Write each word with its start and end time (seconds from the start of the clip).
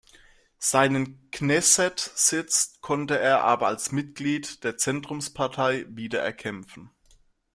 Seinen 0.57 1.29
Knesset-Sitz 1.29 2.79
konnte 2.81 3.19
er 3.19 3.43
aber 3.43 3.67
als 3.67 3.91
Mitglied 3.91 4.63
der 4.63 4.75
Zentrumspartei 4.75 5.85
wieder 5.89 6.21
erkämpfen. 6.23 6.89